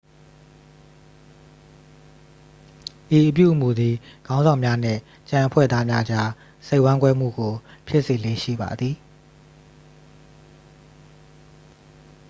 [3.15, 3.95] ဤအပြုအမူသည်
[4.27, 6.29] ခေါင်းဆောင်များနှင့် ကျန်အဖွဲ့သားများကြား
[6.67, 7.53] စိတ်ဝမ်းကွဲမှုကို
[7.87, 8.95] ဖြစ်စေလေ့ရှိပါသည်